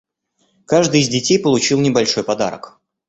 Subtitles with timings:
[0.65, 2.81] Каждый из детей получил небольшой подарок.